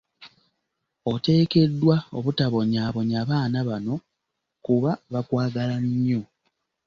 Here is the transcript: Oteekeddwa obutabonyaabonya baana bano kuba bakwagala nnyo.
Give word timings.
Oteekeddwa 1.11 1.97
obutabonyaabonya 2.17 3.19
baana 3.29 3.59
bano 3.69 3.95
kuba 4.65 4.91
bakwagala 5.13 5.75
nnyo. 5.85 6.21